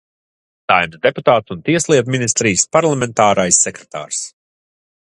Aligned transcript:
Saeimas 0.71 1.03
deputāts 1.03 1.53
un 1.57 1.61
Tieslietu 1.69 2.15
ministrijas 2.17 2.67
parlamentārais 2.79 3.63
sekretārs. 3.67 4.29